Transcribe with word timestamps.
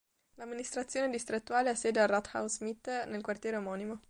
L'amministrazione 0.37 1.11
distrettuale 1.11 1.69
ha 1.69 1.75
sede 1.75 1.99
al 1.99 2.07
"Rathaus 2.07 2.61
Mitte", 2.61 3.05
nel 3.05 3.21
quartiere 3.21 3.57
omonimo. 3.57 3.99